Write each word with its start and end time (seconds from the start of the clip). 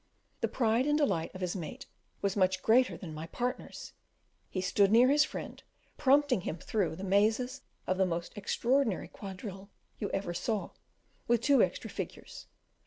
The 0.39 0.47
pride 0.47 0.87
and 0.87 0.97
delight 0.97 1.29
of 1.35 1.41
his 1.41 1.55
mate 1.55 1.85
was 2.23 2.35
much 2.35 2.63
greater 2.63 2.97
than 2.97 3.13
my 3.13 3.27
partner's; 3.27 3.93
he 4.49 4.59
stood 4.59 4.91
near 4.91 5.09
his 5.09 5.23
friend, 5.23 5.61
prompting 5.95 6.41
him 6.41 6.57
through 6.57 6.95
the 6.95 7.03
mazes 7.03 7.61
of 7.85 7.99
the 7.99 8.05
most 8.07 8.35
extraordinary 8.35 9.07
quadrille 9.09 9.69
you 9.99 10.09
ever 10.09 10.33
saw, 10.33 10.71
with 11.27 11.41
two 11.41 11.61
extra 11.61 11.91
figures. 11.91 12.47